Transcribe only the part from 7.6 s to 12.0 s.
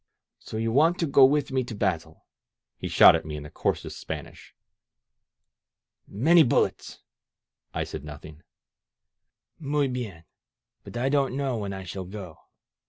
I said nothing. Muy hien! But I don't know when I